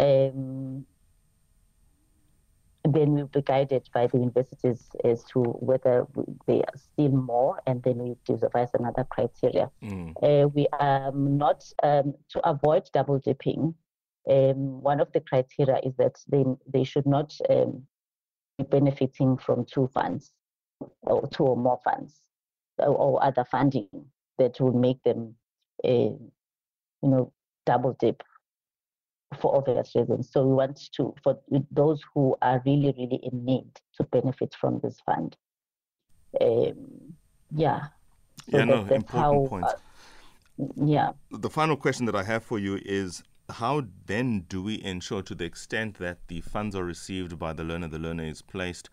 Um, 0.00 0.86
then 2.94 3.12
we'll 3.12 3.26
be 3.26 3.42
guided 3.42 3.88
by 3.92 4.06
the 4.06 4.18
universities 4.18 4.88
as 5.04 5.24
to 5.24 5.42
whether 5.42 6.06
they 6.46 6.62
are 6.62 6.76
still 6.76 7.10
more, 7.10 7.60
and 7.66 7.82
then 7.82 7.98
we 7.98 8.16
devise 8.24 8.70
another 8.74 9.04
criteria. 9.04 9.70
Mm. 9.82 10.14
Uh, 10.22 10.48
we 10.48 10.66
are 10.72 11.12
not 11.12 11.64
um, 11.82 12.14
to 12.30 12.48
avoid 12.48 12.90
double 12.92 13.18
dipping. 13.18 13.74
Um, 14.28 14.82
one 14.82 15.00
of 15.00 15.12
the 15.12 15.20
criteria 15.20 15.78
is 15.84 15.94
that 15.96 16.18
they 16.28 16.44
they 16.66 16.84
should 16.84 17.06
not 17.06 17.34
um, 17.48 17.82
be 18.58 18.64
benefiting 18.64 19.36
from 19.38 19.64
two 19.64 19.88
funds 19.88 20.32
or 21.02 21.26
two 21.28 21.44
or 21.44 21.56
more 21.56 21.80
funds 21.84 22.20
or, 22.78 22.88
or 22.88 23.24
other 23.24 23.44
funding 23.44 23.88
that 24.38 24.60
would 24.60 24.74
make 24.74 25.02
them, 25.02 25.34
uh, 25.84 25.88
you 25.88 26.30
know, 27.02 27.32
double 27.64 27.96
dip 27.98 28.22
for 29.40 29.56
obvious 29.56 29.92
reasons. 29.94 30.30
So 30.30 30.46
we 30.46 30.54
want 30.54 30.80
to, 30.92 31.14
for 31.22 31.38
those 31.70 32.00
who 32.14 32.36
are 32.42 32.62
really, 32.64 32.94
really 32.96 33.20
in 33.22 33.44
need 33.44 33.68
to 33.96 34.04
benefit 34.04 34.54
from 34.60 34.80
this 34.82 34.98
fund. 35.04 35.36
Um, 36.40 37.14
yeah. 37.54 37.80
So 38.50 38.58
yeah, 38.58 38.66
that, 38.66 38.66
no, 38.66 38.94
important 38.94 39.08
how, 39.08 39.46
point. 39.48 39.64
Uh, 39.64 39.72
yeah. 40.84 41.10
The 41.30 41.50
final 41.50 41.76
question 41.76 42.06
that 42.06 42.16
I 42.16 42.22
have 42.22 42.44
for 42.44 42.58
you 42.58 42.78
is 42.84 43.22
how 43.50 43.84
then 44.06 44.40
do 44.48 44.62
we 44.62 44.82
ensure 44.82 45.22
to 45.22 45.34
the 45.34 45.44
extent 45.44 45.98
that 45.98 46.18
the 46.28 46.40
funds 46.40 46.74
are 46.74 46.84
received 46.84 47.38
by 47.38 47.52
the 47.52 47.64
learner, 47.64 47.88
the 47.88 47.98
learner 47.98 48.24
is 48.24 48.42
placed 48.42 48.90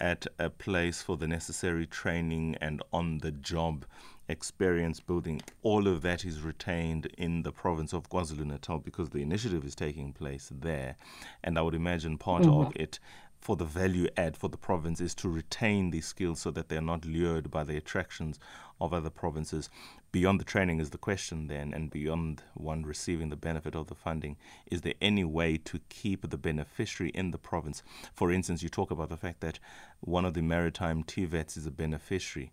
at 0.00 0.26
a 0.38 0.50
place 0.50 1.02
for 1.02 1.16
the 1.16 1.26
necessary 1.26 1.86
training 1.86 2.56
and 2.60 2.82
on 2.92 3.18
the 3.18 3.32
job 3.32 3.86
experience 4.28 5.00
building, 5.00 5.40
all 5.62 5.86
of 5.86 6.02
that 6.02 6.24
is 6.24 6.40
retained 6.40 7.06
in 7.18 7.42
the 7.42 7.52
province 7.52 7.92
of 7.92 8.08
KwaZulu 8.10 8.44
Natal 8.44 8.78
because 8.78 9.10
the 9.10 9.22
initiative 9.22 9.64
is 9.64 9.74
taking 9.74 10.12
place 10.12 10.50
there. 10.52 10.96
And 11.44 11.58
I 11.58 11.62
would 11.62 11.74
imagine 11.74 12.18
part 12.18 12.42
mm-hmm. 12.42 12.66
of 12.66 12.72
it 12.76 12.98
for 13.46 13.54
the 13.54 13.64
value 13.64 14.08
add 14.16 14.36
for 14.36 14.48
the 14.48 14.56
province 14.56 15.00
is 15.00 15.14
to 15.14 15.28
retain 15.28 15.90
these 15.90 16.06
skills 16.06 16.40
so 16.40 16.50
that 16.50 16.68
they're 16.68 16.80
not 16.80 17.04
lured 17.04 17.48
by 17.50 17.62
the 17.62 17.76
attractions 17.76 18.40
of 18.80 18.92
other 18.92 19.10
provinces. 19.10 19.70
Beyond 20.10 20.40
the 20.40 20.44
training 20.44 20.80
is 20.80 20.90
the 20.90 20.98
question 20.98 21.46
then, 21.46 21.72
and 21.72 21.90
beyond 21.90 22.42
one 22.54 22.82
receiving 22.82 23.28
the 23.28 23.36
benefit 23.36 23.76
of 23.76 23.86
the 23.86 23.94
funding, 23.94 24.36
is 24.68 24.80
there 24.80 24.94
any 25.00 25.22
way 25.22 25.58
to 25.58 25.78
keep 25.88 26.28
the 26.28 26.38
beneficiary 26.38 27.10
in 27.10 27.30
the 27.30 27.38
province? 27.38 27.84
For 28.12 28.32
instance, 28.32 28.62
you 28.64 28.68
talk 28.68 28.90
about 28.90 29.10
the 29.10 29.16
fact 29.16 29.40
that 29.42 29.60
one 30.00 30.24
of 30.24 30.34
the 30.34 30.42
maritime 30.42 31.04
TVETs 31.04 31.56
is 31.56 31.66
a 31.66 31.70
beneficiary 31.70 32.52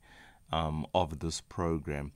um, 0.54 0.86
of 0.94 1.20
this 1.20 1.42
program. 1.42 2.12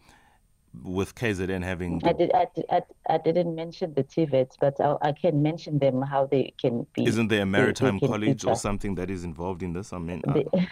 With 0.84 1.16
KZN 1.16 1.64
having. 1.64 2.02
I, 2.06 2.14
did, 2.14 2.32
I, 2.36 2.48
I, 2.70 2.82
I 3.10 3.18
didn't 3.18 3.56
mention 3.56 3.96
the 3.96 4.04
TVETs, 4.04 4.58
but 4.62 4.80
I, 4.80 5.10
I, 5.10 5.12
can 5.12 5.42
mention 5.42 5.80
them 5.80 6.04
how 6.04 6.28
they 6.28 6.54
can 6.62 6.86
be. 6.94 7.06
Isn't 7.06 7.30
there 7.30 7.42
a 7.42 7.48
maritime 7.48 8.00
college 8.00 8.46
or 8.46 8.56
something 8.56 8.94
that 8.96 9.10
is 9.10 9.24
involved 9.24 9.64
in 9.64 9.74
this? 9.74 9.92
I 9.92 9.98
mean. 9.98 10.22
Uh, 10.28 10.34
the, 10.34 10.68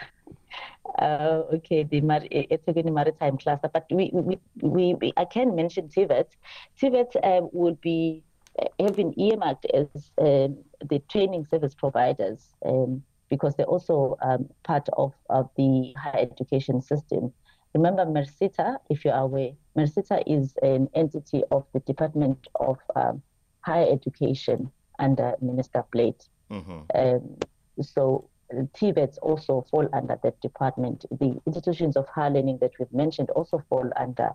uh, 1.02 1.42
okay, 1.54 1.82
the 1.82 2.02
Mar- 2.02 2.28
it's 2.30 2.68
a 2.68 2.90
maritime 2.90 3.36
cluster, 3.36 3.68
but 3.72 3.86
we, 3.90 4.10
we, 4.12 4.38
we, 4.60 4.94
we 4.94 5.12
I 5.16 5.24
can 5.24 5.56
mention 5.56 5.88
TVETs. 5.88 6.36
TVETs 6.80 7.16
uh, 7.24 7.48
would 7.52 7.80
be 7.80 8.22
uh, 8.62 8.66
having 8.78 9.12
earmarked 9.18 9.66
as 9.74 9.88
um, 10.18 10.58
the 10.88 11.02
training 11.10 11.46
service 11.50 11.74
providers 11.74 12.54
um, 12.64 13.02
because 13.28 13.56
they're 13.56 13.66
also 13.66 14.16
um, 14.22 14.48
part 14.62 14.88
of, 14.96 15.12
of 15.30 15.50
the 15.56 15.92
higher 15.96 16.20
education 16.20 16.80
system. 16.80 17.32
Remember, 17.74 18.06
Merseta, 18.06 18.78
if 18.88 19.04
you 19.04 19.10
are 19.10 19.22
aware, 19.22 19.50
Merseta 19.76 20.22
is 20.26 20.54
an 20.62 20.88
entity 20.94 21.42
of 21.50 21.66
the 21.72 21.80
Department 21.80 22.48
of 22.54 22.78
um, 22.94 23.22
Higher 23.60 23.86
Education 23.90 24.70
under 24.98 25.34
Minister 25.42 25.84
Blade. 25.92 26.22
Mm-hmm. 26.50 26.80
Um, 26.94 27.36
so 27.82 28.28
TVETs 28.52 29.18
also 29.22 29.66
fall 29.70 29.88
under 29.92 30.18
that 30.22 30.40
department. 30.40 31.04
The 31.10 31.38
institutions 31.46 31.96
of 31.96 32.06
higher 32.08 32.30
learning 32.30 32.58
that 32.60 32.72
we've 32.78 32.92
mentioned 32.92 33.30
also 33.30 33.62
fall 33.68 33.90
under 33.96 34.30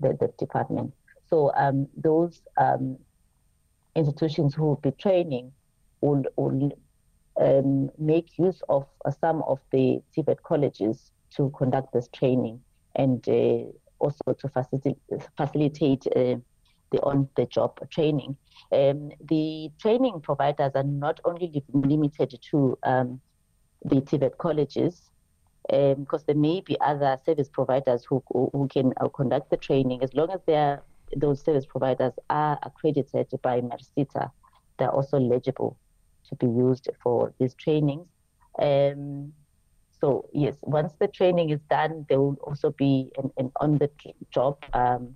the, 0.00 0.16
the 0.18 0.32
department. 0.38 0.94
So 1.28 1.52
um, 1.54 1.86
those 1.96 2.42
um, 2.56 2.98
institutions 3.94 4.54
who 4.54 4.64
will 4.64 4.76
be 4.76 4.90
training 4.92 5.52
will, 6.00 6.24
will 6.36 6.72
um, 7.40 7.90
make 7.98 8.38
use 8.38 8.62
of 8.68 8.86
uh, 9.04 9.10
some 9.10 9.42
of 9.42 9.60
the 9.70 10.02
TVET 10.16 10.42
colleges 10.42 11.12
to 11.36 11.52
conduct 11.56 11.92
this 11.92 12.08
training 12.08 12.60
and 12.96 13.26
uh, 13.28 13.70
also 13.98 14.32
to 14.38 14.48
facilitate, 14.48 14.98
facilitate 15.36 16.06
uh, 16.08 16.36
the 16.92 17.00
on-the-job 17.02 17.88
training. 17.90 18.36
Um, 18.72 19.10
the 19.28 19.70
training 19.80 20.20
providers 20.20 20.72
are 20.74 20.82
not 20.82 21.20
only 21.24 21.62
limited 21.72 22.38
to 22.50 22.78
um, 22.82 23.20
the 23.84 23.96
TVET 23.96 24.38
colleges, 24.38 25.10
because 25.68 26.22
um, 26.22 26.24
there 26.26 26.36
may 26.36 26.60
be 26.60 26.80
other 26.80 27.16
service 27.24 27.48
providers 27.48 28.04
who, 28.08 28.22
who 28.32 28.66
can 28.68 28.92
uh, 29.00 29.08
conduct 29.08 29.50
the 29.50 29.56
training 29.56 30.02
as 30.02 30.12
long 30.14 30.30
as 30.30 30.40
those 31.16 31.42
service 31.42 31.66
providers 31.66 32.12
are 32.28 32.58
accredited 32.62 33.28
by 33.42 33.60
Merseta, 33.60 34.30
they're 34.78 34.90
also 34.90 35.16
eligible 35.16 35.76
to 36.28 36.36
be 36.36 36.46
used 36.46 36.88
for 37.02 37.32
these 37.38 37.54
trainings. 37.54 38.06
Um, 38.58 39.32
so 40.00 40.28
yes, 40.32 40.56
once 40.62 40.94
the 40.98 41.08
training 41.08 41.50
is 41.50 41.60
done, 41.68 42.06
there 42.08 42.20
will 42.20 42.38
also 42.42 42.70
be 42.70 43.10
an, 43.18 43.30
an 43.36 43.52
on-the-job 43.60 44.62
um, 44.72 45.14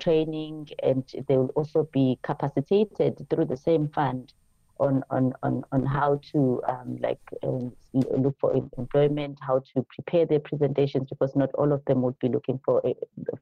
training, 0.00 0.68
and 0.82 1.04
they 1.28 1.36
will 1.36 1.52
also 1.54 1.88
be 1.92 2.18
capacitated 2.22 3.26
through 3.28 3.44
the 3.44 3.56
same 3.56 3.88
fund 3.88 4.32
on 4.80 5.02
on 5.10 5.34
on, 5.42 5.64
on 5.72 5.84
how 5.84 6.20
to 6.32 6.62
um, 6.68 6.96
like 7.00 7.20
um, 7.42 7.72
look 7.92 8.36
for 8.40 8.54
employment, 8.54 9.38
how 9.40 9.62
to 9.74 9.84
prepare 9.94 10.24
their 10.24 10.40
presentations, 10.40 11.08
because 11.10 11.36
not 11.36 11.50
all 11.54 11.72
of 11.72 11.84
them 11.84 12.02
would 12.02 12.18
be 12.18 12.28
looking 12.28 12.58
for 12.64 12.82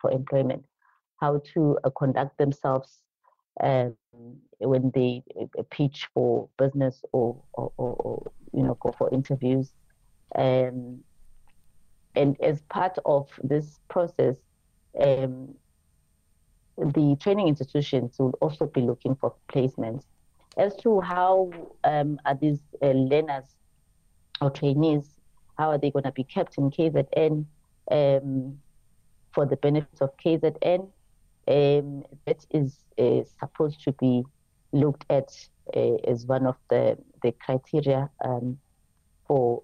for 0.00 0.10
employment, 0.10 0.64
how 1.20 1.40
to 1.54 1.78
uh, 1.84 1.90
conduct 1.90 2.36
themselves 2.38 3.00
um, 3.62 3.94
when 4.58 4.90
they 4.94 5.22
uh, 5.40 5.62
pitch 5.70 6.08
for 6.12 6.48
business 6.58 7.04
or, 7.12 7.36
or, 7.54 7.72
or, 7.76 7.94
or, 7.94 8.32
you 8.52 8.62
know 8.62 8.74
go 8.80 8.94
for 8.98 9.12
interviews 9.12 9.72
um, 10.34 10.98
and 12.14 12.40
as 12.40 12.62
part 12.62 12.98
of 13.04 13.28
this 13.42 13.78
process 13.88 14.36
um, 15.00 15.54
the 16.78 17.16
training 17.20 17.48
institutions 17.48 18.18
will 18.18 18.36
also 18.40 18.66
be 18.66 18.80
looking 18.80 19.14
for 19.16 19.34
placements 19.48 20.04
as 20.56 20.74
to 20.76 21.00
how 21.00 21.50
um, 21.84 22.18
are 22.24 22.34
these 22.34 22.60
uh, 22.82 22.88
learners 22.88 23.44
or 24.40 24.50
trainees 24.50 25.16
how 25.58 25.70
are 25.70 25.78
they 25.78 25.90
going 25.90 26.04
to 26.04 26.12
be 26.12 26.24
kept 26.24 26.58
in 26.58 26.70
KZN 26.70 27.46
um, 27.90 28.58
for 29.32 29.46
the 29.46 29.56
benefit 29.56 30.00
of 30.00 30.10
KZN 30.18 30.88
um, 31.48 32.04
that 32.26 32.44
is 32.50 32.78
uh, 32.98 33.22
supposed 33.38 33.82
to 33.84 33.92
be 33.92 34.24
looked 34.72 35.04
at 35.10 35.30
uh, 35.74 35.94
as 36.06 36.26
one 36.26 36.46
of 36.46 36.56
the, 36.68 36.98
the 37.22 37.32
criteria 37.32 38.10
um, 38.24 38.58
for 39.26 39.62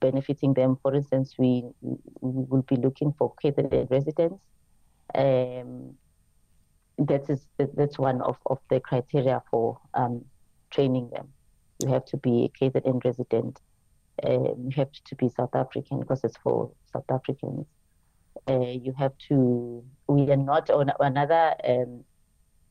benefiting 0.00 0.54
them. 0.54 0.78
For 0.82 0.94
instance, 0.94 1.34
we, 1.38 1.64
we 1.82 1.98
will 2.20 2.62
be 2.62 2.76
looking 2.76 3.12
for 3.18 3.34
KZN 3.42 3.90
residents. 3.90 4.42
Um, 5.14 5.94
that 6.98 7.28
is 7.30 7.46
that's 7.74 7.98
one 7.98 8.20
of, 8.20 8.36
of 8.46 8.58
the 8.68 8.80
criteria 8.80 9.42
for 9.50 9.78
um, 9.94 10.24
training 10.70 11.10
them. 11.10 11.28
You 11.82 11.88
have 11.88 12.04
to 12.06 12.16
be 12.16 12.44
a 12.44 12.48
KZN 12.64 13.04
resident. 13.04 13.58
Um, 14.22 14.68
you 14.68 14.72
have 14.76 14.92
to 14.92 15.14
be 15.16 15.28
South 15.28 15.54
African 15.54 16.00
because 16.00 16.22
it's 16.24 16.36
for 16.36 16.70
South 16.92 17.10
Africans 17.10 17.66
uh, 18.48 18.60
you 18.60 18.92
have 18.98 19.12
to, 19.28 19.84
we 20.08 20.30
are 20.30 20.36
not 20.36 20.70
on 20.70 20.90
another 21.00 21.54
um, 21.66 22.04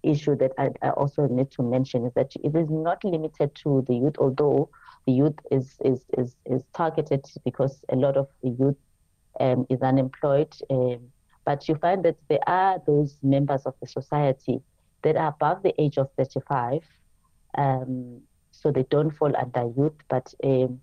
issue 0.04 0.36
that 0.38 0.52
I, 0.58 0.70
I, 0.82 0.90
also 0.92 1.28
need 1.28 1.52
to 1.52 1.64
mention 1.64 2.06
is 2.06 2.14
that 2.14 2.32
it 2.36 2.56
is 2.56 2.70
not 2.70 3.04
limited 3.04 3.54
to 3.64 3.84
the 3.88 3.96
youth, 3.96 4.16
although 4.18 4.70
the 5.10 5.16
youth 5.16 5.40
is, 5.52 5.76
is, 5.84 6.06
is, 6.18 6.36
is 6.46 6.64
targeted 6.76 7.26
because 7.44 7.84
a 7.90 7.96
lot 7.96 8.16
of 8.16 8.28
the 8.44 8.50
youth 8.50 8.78
um, 9.40 9.66
is 9.70 9.82
unemployed. 9.82 10.54
Um, 10.70 11.00
but 11.46 11.68
you 11.68 11.76
find 11.76 12.06
that 12.06 12.18
there 12.28 12.48
are 12.48 12.80
those 12.86 13.18
members 13.24 13.64
of 13.66 13.74
the 13.82 13.88
society 13.88 14.62
that 15.02 15.16
are 15.16 15.30
above 15.30 15.64
the 15.64 15.74
age 15.82 15.98
of 15.98 16.10
35. 16.18 16.82
Um, 17.58 18.22
so 18.52 18.72
they 18.72 18.84
don't 18.84 19.12
fall 19.12 19.34
under 19.36 19.72
youth, 19.76 20.00
but 20.10 20.32
um, 20.44 20.80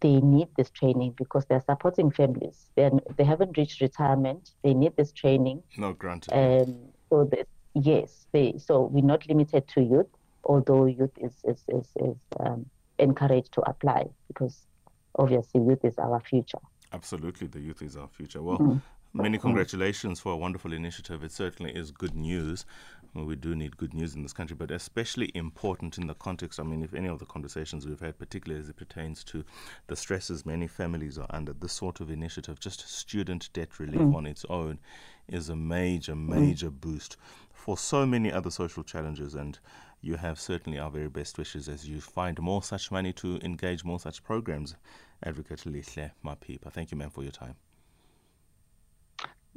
they 0.00 0.20
need 0.20 0.48
this 0.56 0.70
training 0.70 1.14
because 1.18 1.44
they're 1.46 1.64
supporting 1.68 2.10
families. 2.10 2.70
They're, 2.76 2.92
they 3.16 3.24
haven't 3.24 3.58
reached 3.58 3.82
retirement. 3.82 4.52
They 4.62 4.72
need 4.72 4.96
this 4.96 5.12
training. 5.12 5.62
No, 5.76 5.92
granted. 5.92 6.32
Um, 6.32 6.76
so 7.10 7.30
yes, 7.74 8.26
they, 8.32 8.54
so 8.56 8.84
we're 8.84 9.04
not 9.04 9.28
limited 9.28 9.68
to 9.68 9.82
youth, 9.82 10.12
although 10.44 10.86
youth 10.86 11.16
is, 11.18 11.34
is, 11.44 11.62
is, 11.68 11.88
is 11.96 12.16
um, 12.40 12.64
encouraged 12.98 13.52
to 13.52 13.60
apply 13.62 14.06
because 14.28 14.66
obviously 15.16 15.60
youth 15.62 15.84
is 15.84 15.98
our 15.98 16.20
future. 16.20 16.58
Absolutely, 16.92 17.46
the 17.46 17.60
youth 17.60 17.82
is 17.82 17.96
our 17.96 18.08
future. 18.08 18.42
Well, 18.42 18.58
mm-hmm. 18.58 18.78
Many 19.16 19.38
congratulations 19.38 20.18
for 20.18 20.32
a 20.32 20.36
wonderful 20.36 20.72
initiative. 20.72 21.22
It 21.22 21.30
certainly 21.30 21.70
is 21.70 21.92
good 21.92 22.16
news. 22.16 22.66
Well, 23.14 23.24
we 23.24 23.36
do 23.36 23.54
need 23.54 23.76
good 23.76 23.94
news 23.94 24.16
in 24.16 24.24
this 24.24 24.32
country, 24.32 24.56
but 24.56 24.72
especially 24.72 25.30
important 25.36 25.98
in 25.98 26.08
the 26.08 26.14
context. 26.14 26.58
I 26.58 26.64
mean, 26.64 26.82
if 26.82 26.94
any 26.94 27.06
of 27.06 27.20
the 27.20 27.24
conversations 27.24 27.86
we've 27.86 28.00
had, 28.00 28.18
particularly 28.18 28.60
as 28.60 28.68
it 28.68 28.74
pertains 28.74 29.22
to 29.24 29.44
the 29.86 29.94
stresses 29.94 30.44
many 30.44 30.66
families 30.66 31.16
are 31.16 31.28
under, 31.30 31.52
this 31.52 31.72
sort 31.72 32.00
of 32.00 32.10
initiative, 32.10 32.58
just 32.58 32.88
student 32.88 33.50
debt 33.52 33.78
relief 33.78 34.00
mm. 34.00 34.16
on 34.16 34.26
its 34.26 34.44
own, 34.50 34.80
is 35.28 35.48
a 35.48 35.54
major, 35.54 36.14
mm. 36.14 36.30
major 36.30 36.70
mm. 36.72 36.80
boost 36.80 37.16
for 37.52 37.78
so 37.78 38.04
many 38.04 38.32
other 38.32 38.50
social 38.50 38.82
challenges. 38.82 39.36
And 39.36 39.60
you 40.04 40.16
have 40.16 40.38
certainly 40.38 40.78
our 40.78 40.90
very 40.90 41.08
best 41.08 41.38
wishes 41.38 41.68
as 41.68 41.88
you 41.88 42.00
find 42.00 42.38
more 42.40 42.62
such 42.62 42.90
money 42.90 43.12
to 43.14 43.38
engage 43.42 43.84
more 43.84 43.98
such 43.98 44.22
programs. 44.22 44.76
Advocate 45.22 45.64
Lihle 45.64 46.10
Mapipa. 46.24 46.70
Thank 46.70 46.90
you, 46.90 46.98
ma'am, 46.98 47.10
for 47.10 47.22
your 47.22 47.32
time. 47.32 47.56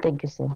Thank 0.01 0.23
you, 0.23 0.29
sir. 0.29 0.55